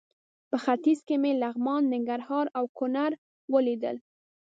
په 0.49 0.57
ختیځ 0.63 0.99
کې 1.07 1.15
مې 1.21 1.31
لغمان، 1.41 1.83
ننګرهار 1.93 2.45
او 2.57 2.63
کونړ 2.77 3.11
ولیدل. 3.53 3.97